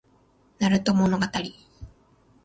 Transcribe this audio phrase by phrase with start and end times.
[0.57, 1.25] なると物語